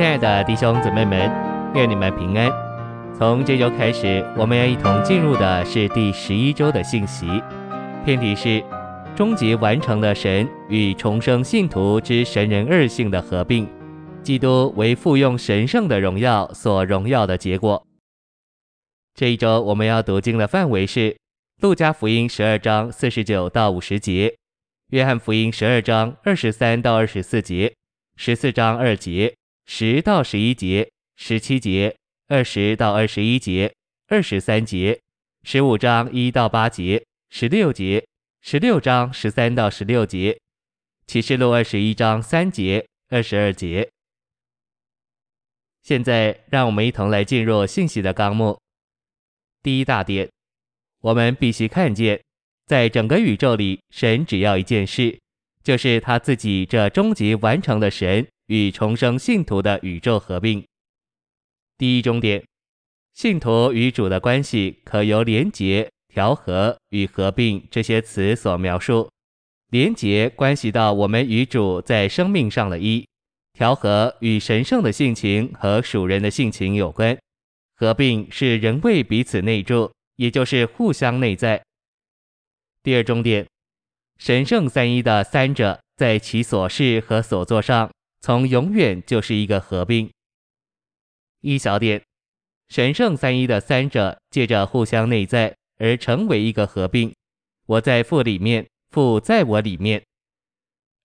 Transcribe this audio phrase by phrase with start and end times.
[0.00, 1.30] 亲爱的弟兄姊妹们，
[1.74, 2.50] 愿你们平安。
[3.14, 7.26] 从这周开始，我们要一同进入的是第十一周的信息，
[8.02, 8.64] 片题是
[9.14, 13.68] 终极完成的神与重生信徒之神人二性的合并，
[14.22, 17.86] 基督为父用神圣的荣耀所荣耀的结果。
[19.14, 21.14] 这一周我们要读经的范围是
[21.60, 24.34] 路加福音十二章四十九到五十节，
[24.92, 27.74] 约翰福音十二章二十三到二十四节。
[28.16, 29.34] 十四章二节，
[29.72, 31.94] 十到十一节，十七节，
[32.26, 33.72] 二十到二十一节，
[34.08, 34.98] 二十三节，
[35.44, 38.04] 十五章一到八节，十六节，
[38.40, 40.36] 十六章十三到十六节，
[41.06, 43.88] 启示录二十一章三节，二十二节。
[45.84, 48.58] 现在，让我们一同来进入信息的纲目。
[49.62, 50.28] 第一大点，
[51.00, 52.20] 我们必须看见，
[52.66, 55.16] 在整个宇宙里，神只要一件事。
[55.62, 60.64] 就是他自己这终极完成的神与重生信徒的宇宙合并。
[61.78, 62.44] 第一终点，
[63.14, 69.08] 信徒与主的关系可由连结、调和与合并这些词所描述。
[69.68, 73.04] 连结关系到我们与主在生命上的一；
[73.52, 77.14] 调和与神圣的性情和属人的性情有关；
[77.76, 81.62] 合并是人为彼此内住，也就是互相内在。
[82.82, 83.46] 第二终点。
[84.18, 90.10] 神圣三一的三者在其所事和所作上，从永远就是一个合并。
[91.40, 92.02] 一小点，
[92.68, 97.12] 神圣三一的三者借着互相内在而成为一个合并。
[97.66, 100.02] 我在父里面，父在我里面。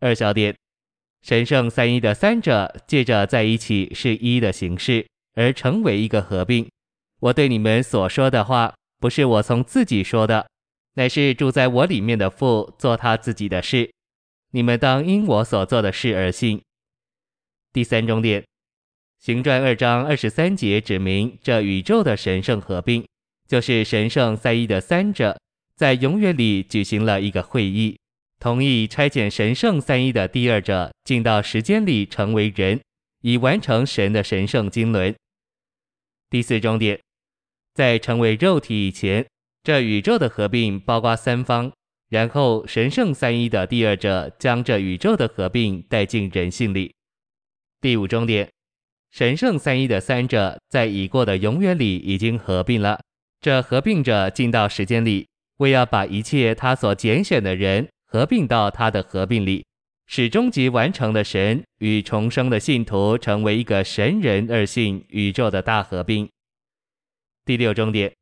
[0.00, 0.56] 二小点，
[1.22, 6.68] 神圣三一的三者借着在一起是一的形式而成为一个合并。
[7.20, 10.48] 我对你们所说的话，不是我从自己说的。
[10.94, 13.90] 乃是住在我里面的父做他自己的事，
[14.50, 16.60] 你们当因我所做的事而信。
[17.72, 18.44] 第三终点，
[19.18, 23.02] 行传二章二十三节指明这宇宙的神圣合并，
[23.48, 25.40] 就是神圣三一的三者
[25.74, 27.96] 在永远里举行了一个会议，
[28.38, 32.78] 同意差遣神圣三一的第二者进到时间里成为人，
[33.22, 35.14] 以完成神的神圣经纶。
[36.28, 37.00] 第四终点，
[37.72, 39.24] 在成为肉体以前。
[39.64, 41.72] 这宇宙的合并包括三方，
[42.10, 46.92] 然后神圣三一的第二者将这宇宙的合并带进人性里。
[47.82, 48.48] 第五终点，
[49.10, 53.00] 神圣三一的三者在已过的永远里已经合并了。
[53.40, 55.26] 这合并者进到时间里，
[55.56, 59.66] 为要把一切他所拣选的人合并到他的合并里，
[60.06, 66.30] 使终极完成的神与重生的信徒成为一个神人二性宇宙的大合并。
[67.44, 68.12] 第六终点。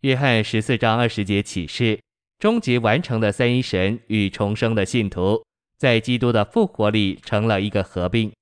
[0.00, 2.00] 约翰十四章二十节启示，
[2.40, 5.44] 终极完成的三一神与重生的信徒，
[5.78, 8.32] 在基督的复活里成了一个合并。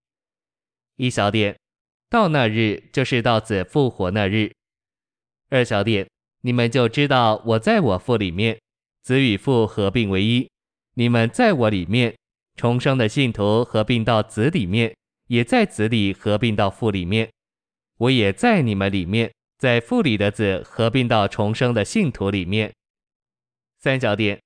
[0.97, 1.57] 一小点，
[2.09, 4.53] 到那日就是到子复活那日。
[5.51, 6.09] 二小点，
[6.43, 8.61] 你们就知道我在我父里面，
[9.03, 10.49] 子与父合并为一。
[10.95, 12.15] 你们在我里面，
[12.57, 14.97] 重生的信徒合并到子里面，
[15.27, 17.29] 也在子里合并到父里面。
[17.99, 19.31] 我也在你们里面。
[19.57, 22.71] 在父里的子合并到重生的信徒里面。
[23.79, 24.39] 三小点，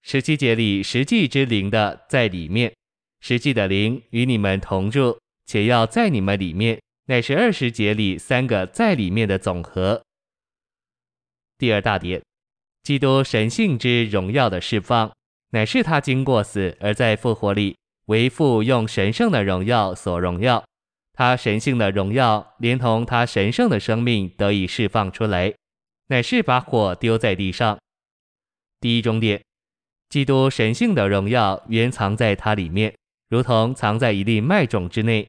[0.00, 2.72] 十七节里实际之灵的在里面，
[3.20, 10.02] 实际的灵与你们同住，且要在你们里面，乃是二十节里三个在里面的总和。
[11.58, 12.22] 第二大点，
[12.82, 15.12] 基督神性之荣耀的释放，
[15.50, 20.64] 乃是他经过死而在复活里为父用神圣的荣耀所荣耀。
[21.12, 25.54] 他神性的荣耀，连同他神圣的生命得以释放出来，
[26.08, 27.78] 乃是把火丢在地上。
[28.80, 29.40] 第一终点，
[30.08, 32.92] 基督神性的荣耀原藏在他里面，
[33.28, 35.28] 如同藏在一粒麦种之内。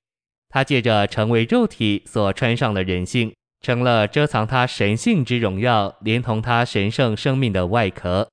[0.55, 8.29] 他借着成为肉体所穿上的人性，成了遮藏他神性之荣耀，连同他神圣生命的外壳。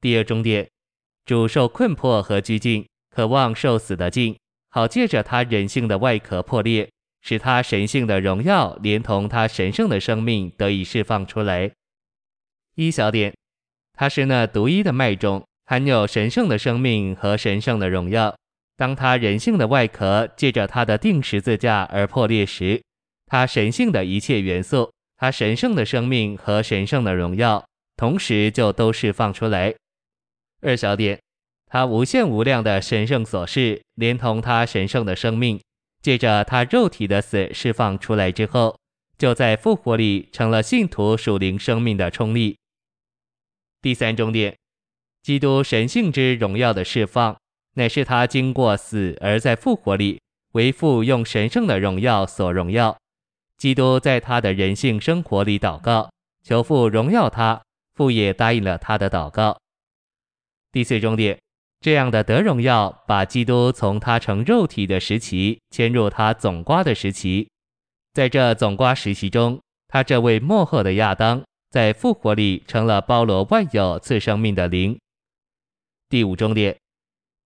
[0.00, 0.70] 第二终点，
[1.24, 4.36] 主受困迫和拘禁，渴望受死的境。
[4.70, 6.88] 好借着他人性的外壳破裂，
[7.22, 11.72] 使他神性的荣耀连同他神圣的生命得以释放出来。
[12.76, 13.34] 一小点，
[13.94, 18.36] 他是那独一的麦种，含有神圣的生命和神圣的荣耀。
[18.76, 22.82] 当他人性的外壳借着他的定十字架而破裂时，
[23.26, 29.74] 他神性的一切元素，他神圣的生命和神圣的荣耀，同时就都释放出来。
[30.60, 31.18] 二小点。
[31.68, 35.60] 他无限无量的神圣所示，连同他神圣的生命，
[36.00, 38.78] 借着他肉体的死释放出来之后，
[39.18, 42.56] 就在复活里成了信徒属灵生命的冲力。
[43.82, 44.56] 第三终点，
[45.24, 47.36] 基督神性之荣耀的释放，
[47.76, 50.20] 乃是他经过死而在复活里
[50.52, 52.96] 为父用神圣的荣耀所荣耀。
[53.58, 56.10] 基督在他的人性生活里祷告，
[56.42, 57.62] 求父荣耀他，
[57.94, 59.58] 父也答应了他的祷告。
[60.72, 61.38] 第四重点，
[61.80, 67.48] 这样的得荣耀，把基督从他成肉体的时期迁入他总瓜的时期，
[68.14, 74.98] 在这总瓜时期中，他这位幕后的亚当，在复活里成了包罗万有赐生命的灵。
[76.08, 76.76] 第五重点，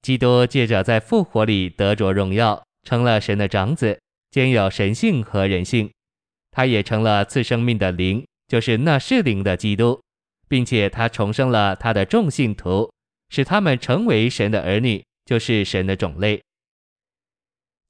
[0.03, 4.01] 基督借着在复活里得着荣耀，成了神的长子，
[4.31, 5.91] 兼有神性和人性。
[6.51, 10.01] 他也成了赐生命的灵，就是那是灵的基督，
[10.49, 12.93] 并且他重生了他的众信徒，
[13.29, 16.43] 使他们成为神的儿女，就是神的种类。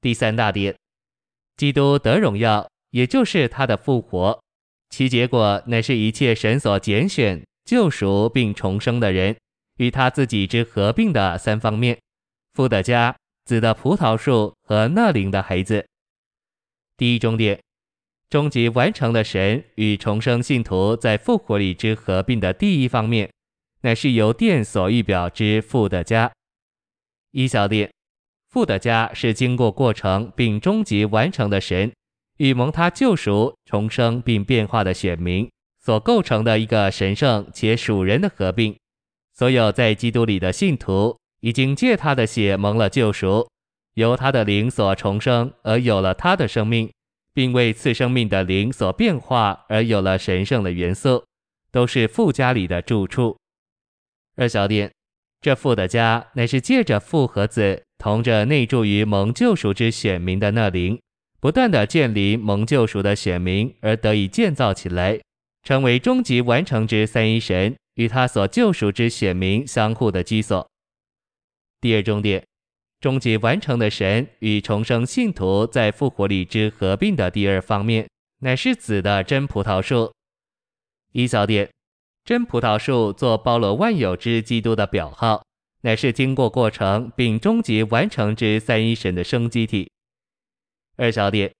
[0.01, 0.75] 第三大点，
[1.57, 4.39] 基督得荣耀，也就是他的复活，
[4.89, 9.35] 其结果乃是一切神所拣选、救赎并重生的人
[9.81, 11.97] 与他自己之合并的三方面：
[12.53, 15.87] 父的家、子的葡萄树和那灵的孩子。
[16.95, 17.59] 第一终点。
[18.29, 23.29] 终极完成的神与重生信徒在复活里之合并的第一方面，
[23.81, 26.31] 乃是由殿所预表之父的家。
[27.31, 27.91] 一小点，
[28.49, 31.91] 父的家是经过过程并终极完成的神
[32.37, 35.49] 与蒙他救赎、重生并变化的选民
[35.83, 38.77] 所构成的一个神圣且属人的合并。
[39.41, 43.49] 所有在基督里的信徒已经借他的血蒙了救赎，
[43.95, 46.87] 由他的灵所重生而有了他的生命。
[47.33, 51.23] 并为赐生命的灵所变化而有了神圣的元素，
[51.71, 53.35] 都是父家里的住处。
[54.35, 54.91] 二小点，
[55.41, 60.99] 这父的家乃是借着父和子同着内住于蒙救赎之选民的那灵，
[61.39, 65.19] 不断的建立蒙救赎的选民而得以建造起来，
[65.63, 70.69] 成为终极完成之三一神与他所救赎之选民相互的居所。
[71.79, 72.43] 第二重点。
[72.99, 78.07] 终极完成的神与重生信徒在复活里之合并的第二方面，
[78.41, 80.13] 乃是子的真葡萄树。
[81.11, 81.67] 一小点，
[82.23, 85.43] 真葡萄树做包罗万有之基督的表号，
[85.81, 89.89] 乃是经过过程并终极完成之三一神的生机体。
[90.95, 91.51] 二小点，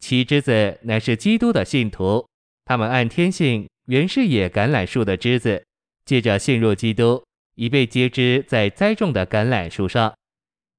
[0.00, 2.28] 其枝子乃是基督的信徒，
[2.66, 5.64] 他们按天性原是野橄榄树的枝子，
[6.04, 7.22] 借着信入基督，
[7.54, 10.12] 已被接枝在栽种的橄榄树上。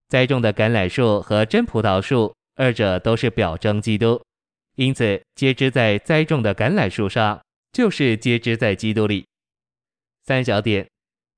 [0.10, 4.22] 栽种的橄榄树和真葡萄树，二者都是表征基督，
[4.76, 7.42] 因此接枝在栽种的橄榄树上，
[7.72, 9.26] 就是接枝在基督里。
[10.26, 10.86] 三小点，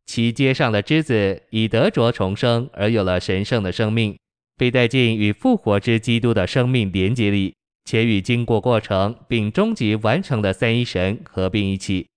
[0.08, 4.18] 其接上的枝子已得着重生，而有了神圣的生命，
[4.58, 12.08] 被带进与复活之基督的生命连结里，且与经过过程并终极完成的三一神合并一起。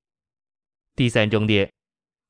[0.97, 1.71] 第三重点。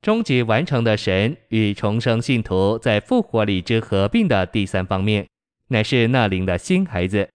[0.03, 5.27] 终极完成的神与重生信徒在复活里之合并的第三方面，
[5.69, 7.29] 乃是那灵的新孩子。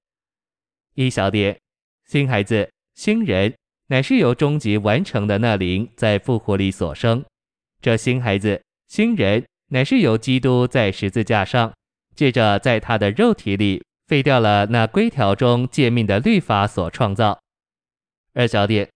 [0.94, 1.58] 一小点，
[2.06, 3.54] 新孩子、新人，
[3.88, 7.26] 乃是由终极完成的那灵在复活里所生。
[7.82, 11.74] 这新孩子、新人，乃是由基督在十字架上，
[12.16, 17.40] 借着在他的肉体里废掉了那规条中诫命的律法所创造。
[18.34, 18.90] 二小点，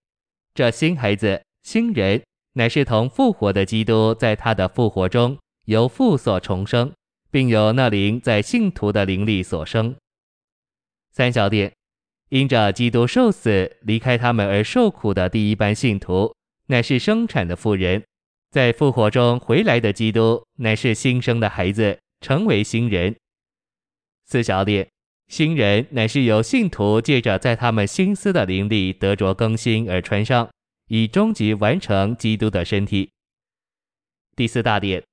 [0.53, 2.21] 这新孩子、新人。
[2.57, 6.93] 乃是同复活的基督在他的复活中由父所重生，
[7.29, 9.93] 并由那灵在信徒的灵力所生。
[11.11, 11.73] 三小点，
[12.29, 16.33] 因着基督受死离开他们而受苦的第一班信徒，
[16.67, 17.99] 乃是生产的妇人；
[18.51, 23.13] 在复活中回来的基督，乃是新生的孩子，成为新人。
[24.27, 24.87] 四小点，
[25.27, 30.47] 新人乃是由信徒借着在他们心思的灵力得着更新而穿上。
[30.87, 33.09] 以终极完成基督的身体。
[34.35, 35.03] 第四大点，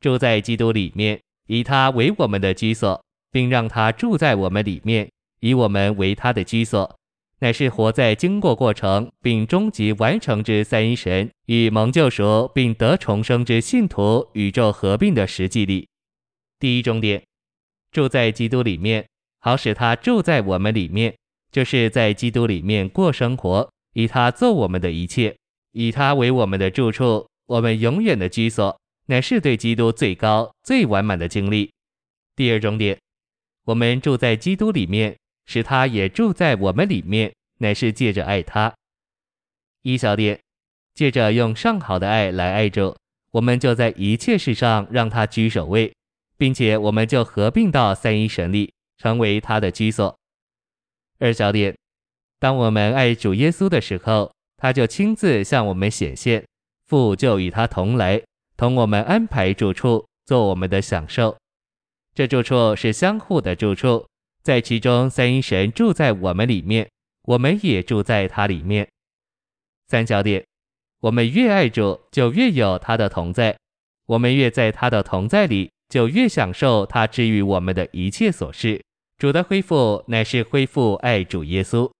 [0.00, 5.10] 住在基督里面，以他为我们的居所，并让他住在我们里面，
[5.40, 6.98] 以我们为他的居所，
[7.38, 15.88] 乃是活在经过过程并终极完成之三一神与蒙救赎并得重生之信徒宇宙合并的实际里。
[16.58, 17.22] 第一重点，
[17.92, 19.06] 住在基督里面，
[19.38, 21.16] 好使他住在我们里面，
[21.52, 23.70] 就是在基督里面过生活。
[23.98, 25.36] 以他做我们的一切，
[25.72, 31.68] 以他为我们的住处，我们永远的居所，乃是对基督最高、最完满的经历。
[32.36, 32.96] 第二重点，
[33.64, 38.72] 我们住在基督里面，使他也住在我们里面，乃是借着爱他。
[39.82, 40.38] 一小点，
[40.94, 42.96] 借着用上好的爱来爱主，
[43.32, 45.92] 我们就在一切事上让他居首位，
[46.36, 50.16] 并且我们就合并到三一神里，成为他的居所。
[51.18, 51.76] 二小点。
[52.38, 56.44] 当我们爱主耶稣的时候，他就亲自向我们显现，
[56.86, 58.22] 父就与他同来，
[58.56, 61.36] 同我们安排住处，做我们的享受。
[62.14, 64.06] 这住处是相互的住处，
[64.42, 66.88] 在其中三一神住在我们里面，
[67.22, 68.88] 我们也住在他里面。
[69.88, 70.44] 三小点，
[71.00, 73.54] 我们越爱主，就越有他的同在；
[74.06, 78.82] 我们越在他的同在里，就越享受他治愈我们的一切琐事。
[79.16, 81.90] 主的恢复乃是恢复爱主耶稣。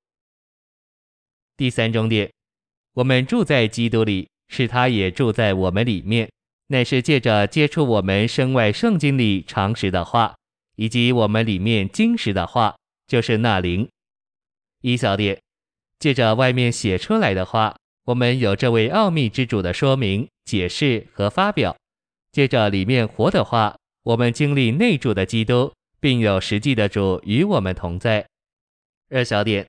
[1.58, 2.30] 第三重点，
[2.94, 6.30] 我们住在基督里，使他也住在我们里面，
[6.68, 10.36] 乃是借着接触我们身外圣经里常识的话。
[10.76, 12.76] 以及我们里面经实的话，
[13.08, 13.88] 就是那灵。
[14.80, 15.36] 一小点，
[15.98, 21.74] 借着外面写出来的话，我们有这位奥秘之主的说明、解释和发表；
[22.30, 28.24] 借着里面活的话，我们经历内住的基督，并有实际的主与我们同在。
[29.10, 29.66] 二小点，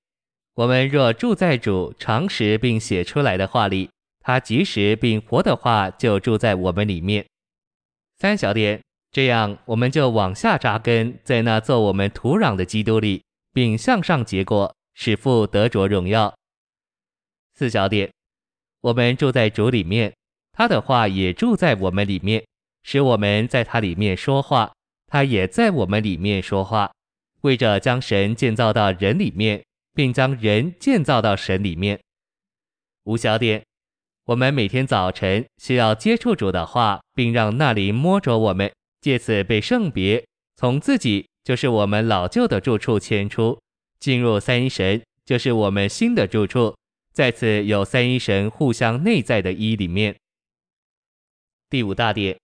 [0.60, 3.90] 我们若住在主常识并写出来的话里，
[4.20, 7.26] 他及时并活的话就住在我们里面。
[8.18, 8.82] 三小点。
[9.10, 13.24] 这样，我们就往下扎根在那做我们土壤的基督里，
[13.54, 16.36] 并向上结果，使父得着荣耀。
[17.56, 18.12] 四小点，
[18.82, 20.14] 我们住在主里面，
[20.52, 22.46] 他的话也住在我们里面，
[22.84, 24.74] 使我们在他里面说话，
[25.08, 26.92] 他也在我们里面说话，
[27.42, 29.64] 为着将神建造到人里面，
[30.00, 32.00] 并将人建造到神里面。
[33.04, 33.66] 五小点，
[34.28, 38.72] 我们每天早晨需要接触主的话，并让那里摸着我们。
[39.02, 40.26] 借此被圣别，
[40.56, 43.60] 从自己就是我们老旧的住处迁出，
[44.00, 46.74] 进入三一神，就是我们新的住处，
[47.12, 50.16] 在此有三一神互相内在的一里面。
[51.70, 52.40] 第五大点，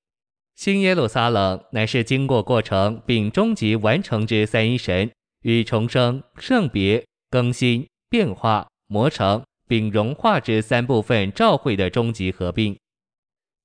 [0.55, 5.09] 新耶路撒冷乃是经过过程并终极完成之三一神
[5.43, 12.77] 与重生、圣别、更新、变化、磨成并融化之三部分召会的终极合并。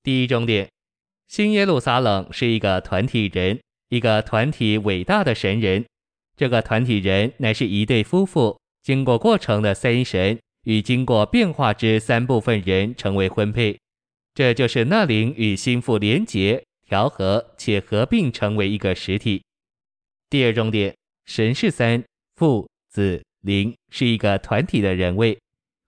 [0.03, 0.67] 第一终点。
[1.27, 5.85] 新耶路撒冷是一个团体人，一个团体伟大的神人。
[6.35, 13.79] 这个团体人乃是一对夫妇，经过过程的三神与经过变化之三部分人成为婚配。
[14.33, 19.41] 这就是那灵与心腹连结、调和且合并成为一个实体。
[20.29, 20.93] 第二重点，
[21.25, 22.03] 神是三，
[22.35, 25.37] 父、子、灵是一个团体的人位。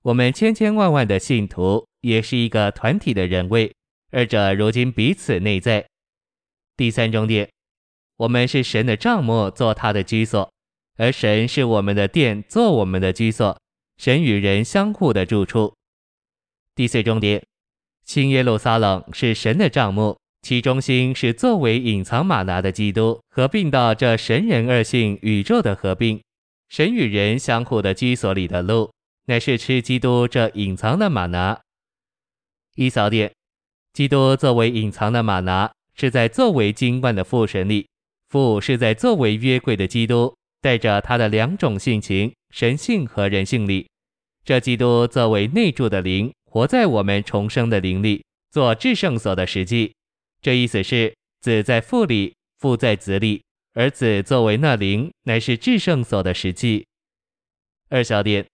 [0.04, 3.74] 我们千千万万的信徒也是一个团体的人位。
[4.12, 5.86] 二者如今彼此内在。
[6.76, 7.50] 第三重点，
[8.18, 10.50] 我们是神的帐幕，做他的居所；
[10.98, 13.58] 而神是我们的殿，做我们的居所。
[13.98, 15.74] 神与人相互的住处。
[16.76, 17.44] 第四重点，
[18.04, 26.20] 新耶路撒冷是神的帐幕，其中心是作为隐藏吗哪的基督，合并到这神人二性宇宙的合并。
[26.74, 28.92] 神与人相互的居所里的路，
[29.28, 31.62] 乃是吃基督这隐藏的玛拿。
[32.76, 33.32] 一小点。
[33.94, 37.86] 基督作为隐藏的玛拿，是在作为金冠的父神里；
[38.30, 43.88] 父是在作为约柜的基督，带着他的两种性情、神性和人性里。
[44.44, 49.94] 这基督作为内住的灵，活在我们重生的灵里，做至圣所的实际。
[50.42, 56.86] 这意思是子在父里，父在子里，而子作为那灵，乃是至圣所的实际。
[57.90, 58.48] 二小点，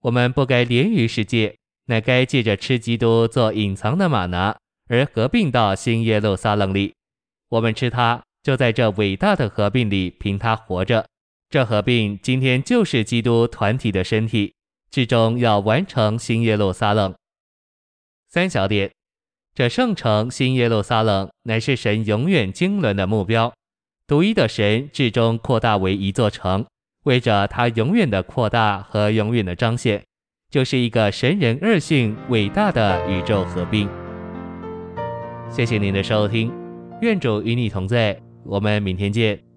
[0.00, 4.56] 我们不该连于世界，乃该借着吃基督做隐藏的马拿。
[4.88, 6.92] 而合并到新耶路撒冷里，
[7.48, 11.06] 我们吃它，就在这伟大的合并里凭它活着。
[11.48, 14.52] 这合并今天就是基督团体的身体，
[14.90, 17.14] 至终要完成新耶路撒冷。
[18.28, 18.90] 三小点，
[19.54, 23.54] 这圣城新耶路撒冷乃是神永远经纶的目标，
[24.10, 26.66] 独一的神至终扩大为一座城，
[27.04, 30.02] 为着他永远的扩大和永远的彰显，
[30.50, 33.88] 就是一个神人二性伟大的宇宙合并。
[35.48, 36.52] 谢谢您的收听，
[37.00, 39.49] 愿主与你同在，我们明天见。